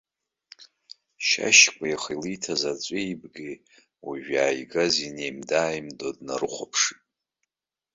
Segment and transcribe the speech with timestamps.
[1.27, 3.55] Шьашькәа иаха илиҭаз аҵәа еибгеи,
[4.05, 7.01] уажәы иааигази неимда-ааимдан днарыхәаԥшит.